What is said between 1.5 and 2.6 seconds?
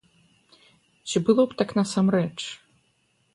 б так насамрэч?